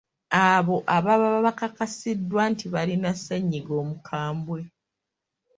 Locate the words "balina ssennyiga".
2.73-3.73